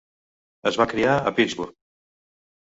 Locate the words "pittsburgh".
1.41-1.77